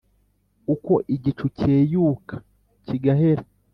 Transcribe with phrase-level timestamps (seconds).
[0.73, 2.35] uko igicu cyeyuka
[2.85, 3.43] kigahera,